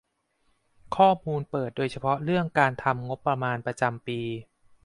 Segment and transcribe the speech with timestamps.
[0.95, 4.19] ข้อมูลเปิดโดยเฉพาะเรื่องการทำงบประมาณประจำปี